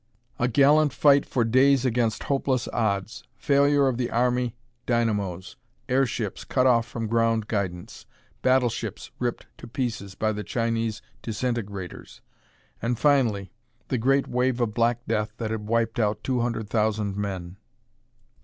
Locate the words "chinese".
10.43-11.03